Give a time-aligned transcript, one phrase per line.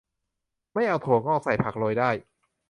[0.73, 2.09] ไม่เอาถั่วงอก ใส่ผักโรยได้